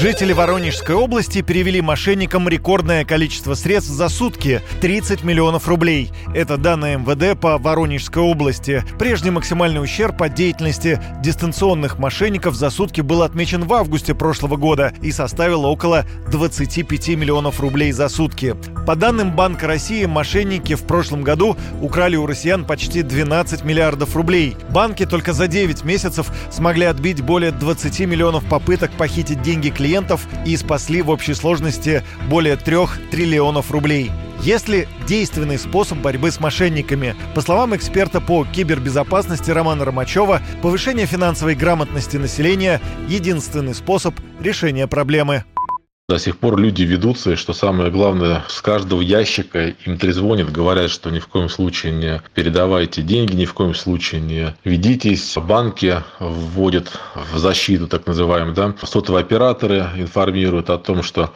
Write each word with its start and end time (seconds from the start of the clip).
Жители 0.00 0.32
Воронежской 0.32 0.94
области 0.94 1.42
перевели 1.42 1.80
мошенникам 1.80 2.48
рекордное 2.48 3.04
количество 3.04 3.54
средств 3.54 3.90
за 3.90 4.08
сутки– 4.08 4.62
30 4.80 5.24
миллионов 5.24 5.66
рублей. 5.66 6.12
Это 6.32 6.56
данные 6.56 6.98
МВД 6.98 7.36
по 7.36 7.58
Воронежской 7.58 8.22
области. 8.22 8.84
Прежний 8.96 9.32
максимальный 9.32 9.82
ущерб 9.82 10.22
от 10.22 10.34
деятельности 10.34 11.00
дистанционных 11.20 11.98
мошенников 11.98 12.54
за 12.54 12.70
сутки 12.70 13.00
был 13.00 13.24
отмечен 13.24 13.64
в 13.64 13.74
августе 13.74 14.14
прошлого 14.14 14.54
года 14.54 14.92
и 15.02 15.10
составил 15.10 15.64
около 15.64 16.06
25 16.30 17.08
миллионов 17.16 17.58
рублей 17.58 17.90
за 17.90 18.08
сутки. 18.08 18.54
По 18.86 18.94
данным 18.94 19.34
Банка 19.34 19.66
России, 19.66 20.06
мошенники 20.06 20.76
в 20.76 20.84
прошлом 20.84 21.22
году 21.22 21.56
украли 21.82 22.14
у 22.14 22.24
россиян 22.24 22.64
почти 22.64 23.02
12 23.02 23.64
миллиардов 23.64 24.14
рублей. 24.14 24.56
Банки 24.70 25.06
только 25.06 25.32
за 25.32 25.48
9 25.48 25.82
месяцев 25.82 26.30
смогли 26.52 26.84
отбить 26.84 27.20
более 27.20 27.50
20 27.50 27.98
миллионов 28.06 28.44
попыток 28.44 28.92
похитить 28.92 29.42
деньги 29.42 29.70
клиентов 29.70 29.87
клиентов 29.88 30.26
и 30.44 30.54
спасли 30.54 31.00
в 31.00 31.08
общей 31.08 31.32
сложности 31.32 32.02
более 32.28 32.56
трех 32.56 32.98
триллионов 33.10 33.70
рублей. 33.70 34.10
Есть 34.42 34.68
ли 34.68 34.86
действенный 35.06 35.58
способ 35.58 35.98
борьбы 35.98 36.30
с 36.30 36.40
мошенниками? 36.40 37.16
По 37.34 37.40
словам 37.40 37.74
эксперта 37.74 38.20
по 38.20 38.44
кибербезопасности 38.44 39.50
Романа 39.50 39.86
Ромачева, 39.86 40.42
повышение 40.60 41.06
финансовой 41.06 41.54
грамотности 41.54 42.18
населения– 42.18 42.82
единственный 43.08 43.74
способ 43.74 44.14
решения 44.40 44.86
проблемы. 44.86 45.44
До 46.10 46.18
сих 46.18 46.38
пор 46.38 46.58
люди 46.58 46.84
ведутся, 46.84 47.32
и 47.32 47.36
что 47.36 47.52
самое 47.52 47.90
главное, 47.90 48.42
с 48.48 48.62
каждого 48.62 49.02
ящика 49.02 49.74
им 49.84 49.98
трезвонят, 49.98 50.50
говорят, 50.50 50.90
что 50.90 51.10
ни 51.10 51.18
в 51.18 51.26
коем 51.26 51.50
случае 51.50 51.92
не 51.92 52.22
передавайте 52.32 53.02
деньги, 53.02 53.34
ни 53.34 53.44
в 53.44 53.52
коем 53.52 53.74
случае 53.74 54.22
не 54.22 54.56
ведитесь. 54.64 55.36
Банки 55.36 56.02
вводят 56.18 56.98
в 57.30 57.36
защиту, 57.36 57.88
так 57.88 58.06
называемую, 58.06 58.54
да. 58.54 58.74
Сотовые 58.82 59.20
операторы 59.20 59.86
информируют 59.96 60.70
о 60.70 60.78
том, 60.78 61.02
что 61.02 61.34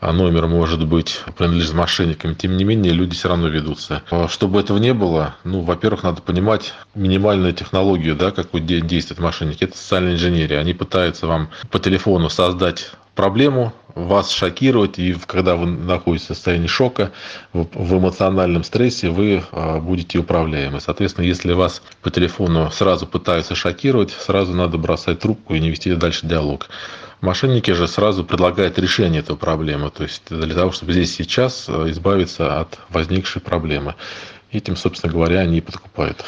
номер 0.00 0.46
может 0.46 0.86
быть 0.86 1.20
принадлежит 1.36 1.74
мошенникам. 1.74 2.34
Тем 2.34 2.56
не 2.56 2.64
менее, 2.64 2.94
люди 2.94 3.14
все 3.14 3.28
равно 3.28 3.48
ведутся. 3.48 4.00
Чтобы 4.30 4.58
этого 4.58 4.78
не 4.78 4.94
было, 4.94 5.34
ну, 5.44 5.60
во-первых, 5.60 6.02
надо 6.02 6.22
понимать 6.22 6.72
минимальную 6.94 7.52
технологию, 7.52 8.16
да, 8.16 8.30
какой 8.30 8.62
действует 8.62 9.20
мошенник. 9.20 9.60
Это 9.60 9.76
социальная 9.76 10.14
инженерия. 10.14 10.60
Они 10.60 10.72
пытаются 10.72 11.26
вам 11.26 11.50
по 11.70 11.78
телефону 11.78 12.30
создать 12.30 12.90
проблему, 13.14 13.72
вас 13.94 14.30
шокировать, 14.30 14.98
и 14.98 15.14
когда 15.26 15.56
вы 15.56 15.66
находитесь 15.66 16.26
в 16.26 16.34
состоянии 16.34 16.66
шока, 16.66 17.12
в 17.52 17.98
эмоциональном 17.98 18.64
стрессе, 18.64 19.10
вы 19.10 19.44
а, 19.52 19.80
будете 19.80 20.18
управляемы. 20.18 20.80
Соответственно, 20.80 21.24
если 21.24 21.52
вас 21.52 21.82
по 22.02 22.10
телефону 22.10 22.70
сразу 22.70 23.06
пытаются 23.06 23.54
шокировать, 23.54 24.10
сразу 24.10 24.52
надо 24.52 24.78
бросать 24.78 25.20
трубку 25.20 25.54
и 25.54 25.60
не 25.60 25.70
вести 25.70 25.94
дальше 25.94 26.26
диалог. 26.26 26.68
Мошенники 27.20 27.70
же 27.70 27.88
сразу 27.88 28.24
предлагают 28.24 28.78
решение 28.78 29.20
этой 29.20 29.36
проблемы, 29.36 29.90
то 29.90 30.02
есть 30.02 30.22
для 30.28 30.54
того, 30.54 30.72
чтобы 30.72 30.92
здесь 30.92 31.14
сейчас 31.14 31.66
а, 31.68 31.88
избавиться 31.90 32.60
от 32.60 32.78
возникшей 32.90 33.40
проблемы. 33.40 33.94
Этим, 34.50 34.76
собственно 34.76 35.12
говоря, 35.12 35.40
они 35.40 35.58
и 35.58 35.60
подкупают. 35.60 36.24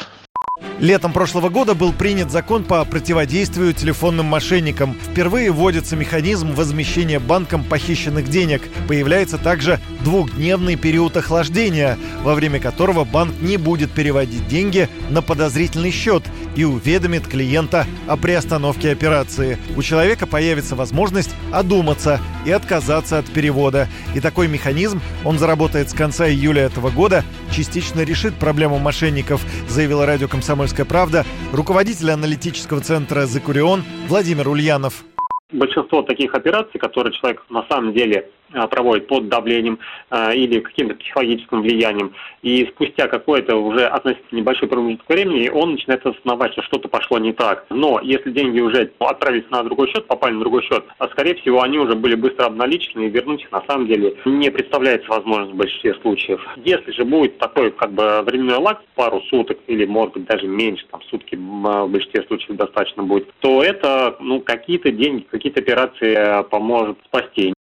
Летом 0.79 1.11
прошлого 1.11 1.49
года 1.49 1.73
был 1.73 1.91
принят 1.91 2.31
закон 2.31 2.63
по 2.63 2.85
противодействию 2.85 3.73
телефонным 3.73 4.27
мошенникам. 4.27 4.95
Впервые 5.11 5.51
вводится 5.51 5.95
механизм 5.95 6.51
возмещения 6.51 7.19
банком 7.19 7.63
похищенных 7.63 8.29
денег. 8.29 8.61
Появляется 8.87 9.39
также 9.39 9.79
двухдневный 10.01 10.75
период 10.75 11.17
охлаждения, 11.17 11.97
во 12.21 12.35
время 12.35 12.59
которого 12.59 13.05
банк 13.05 13.33
не 13.41 13.57
будет 13.57 13.91
переводить 13.91 14.47
деньги 14.47 14.87
на 15.09 15.23
подозрительный 15.23 15.91
счет 15.91 16.23
и 16.55 16.63
уведомит 16.63 17.27
клиента 17.27 17.87
о 18.07 18.15
приостановке 18.15 18.91
операции. 18.91 19.57
У 19.75 19.81
человека 19.81 20.27
появится 20.27 20.75
возможность 20.75 21.31
одуматься 21.51 22.19
и 22.47 22.51
отказаться 22.51 23.19
от 23.19 23.25
перевода. 23.25 23.87
И 24.15 24.21
такой 24.21 24.47
механизм, 24.47 25.01
он 25.25 25.37
заработает 25.37 25.89
с 25.89 25.93
конца 25.93 26.27
июля 26.27 26.63
этого 26.63 26.89
года, 26.89 27.23
частично 27.51 28.01
решит 28.01 28.33
проблему 28.35 28.79
мошенников, 28.79 29.45
заявила 29.67 30.05
радио 30.05 30.27
«Комсомольская 30.27 30.47
«Комсомольская 30.47 30.85
правда» 30.85 31.25
руководитель 31.51 32.09
аналитического 32.11 32.79
центра 32.79 33.25
«Закурион» 33.25 33.83
Владимир 34.07 34.47
Ульянов. 34.47 35.03
Большинство 35.51 36.01
таких 36.03 36.33
операций, 36.33 36.79
которые 36.79 37.13
человек 37.13 37.43
на 37.49 37.65
самом 37.69 37.93
деле 37.93 38.29
проводит 38.71 39.07
под 39.07 39.29
давлением 39.29 39.79
а, 40.09 40.33
или 40.33 40.59
каким-то 40.59 40.95
психологическим 40.95 41.61
влиянием, 41.61 42.13
и 42.41 42.65
спустя 42.67 43.07
какой-то 43.07 43.57
уже 43.57 43.85
относительно 43.85 44.39
небольшой 44.39 44.69
промежуток 44.69 45.09
времени 45.09 45.49
он 45.49 45.71
начинает 45.71 46.05
осознавать, 46.05 46.53
что 46.53 46.61
что-то 46.63 46.87
пошло 46.87 47.19
не 47.19 47.33
так. 47.33 47.65
Но 47.69 47.99
если 48.01 48.31
деньги 48.31 48.59
уже 48.59 48.91
отправились 48.99 49.49
на 49.49 49.63
другой 49.63 49.87
счет, 49.89 50.07
попали 50.07 50.33
на 50.33 50.39
другой 50.41 50.63
счет, 50.63 50.83
а 50.97 51.07
скорее 51.09 51.35
всего 51.35 51.61
они 51.61 51.77
уже 51.77 51.95
были 51.95 52.15
быстро 52.15 52.45
обналичены 52.45 53.05
и 53.05 53.09
вернуть 53.09 53.43
их 53.43 53.51
на 53.51 53.63
самом 53.67 53.87
деле 53.87 54.15
не 54.25 54.49
представляется 54.49 55.09
возможность 55.09 55.53
в 55.53 55.57
большинстве 55.57 55.93
случаев. 55.95 56.41
Если 56.57 56.91
же 56.91 57.05
будет 57.05 57.37
такой 57.37 57.71
как 57.71 57.91
бы 57.91 58.21
временной 58.25 58.57
лак 58.57 58.81
пару 58.95 59.21
суток 59.29 59.57
или 59.67 59.85
может 59.85 60.13
быть 60.13 60.25
даже 60.25 60.47
меньше, 60.47 60.85
там 60.91 61.01
сутки 61.03 61.35
в 61.35 61.87
большинстве 61.87 62.23
случаев 62.23 62.57
достаточно 62.57 63.03
будет, 63.03 63.31
то 63.39 63.63
это 63.63 64.15
ну 64.19 64.41
какие-то 64.41 64.91
деньги, 64.91 65.25
какие-то 65.29 65.59
операции 65.59 66.13
э, 66.15 66.43
поможет 66.43 66.97
спасти. 67.05 67.53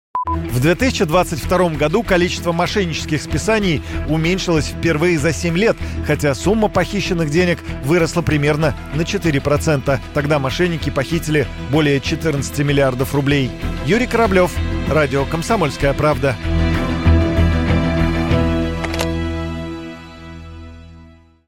В 0.56 0.62
2022 0.62 1.72
году 1.72 2.02
количество 2.02 2.54
мошеннических 2.54 3.22
списаний 3.22 3.84
уменьшилось 4.08 4.68
впервые 4.68 5.20
за 5.20 5.34
7 5.34 5.58
лет, 5.58 5.76
хотя 6.08 6.34
сумма 6.34 6.70
похищенных 6.70 7.30
денег 7.30 7.60
выросла 7.84 8.22
примерно 8.22 8.74
на 8.94 9.02
4%. 9.02 10.00
Тогда 10.14 10.40
мошенники 10.40 10.90
похитили 10.90 11.46
более 11.72 12.00
14 12.00 12.58
миллиардов 12.60 13.14
рублей. 13.14 13.52
Юрий 13.86 14.08
Кораблев, 14.08 14.50
Радио 14.90 15.26
«Комсомольская 15.26 15.94
правда». 15.94 16.38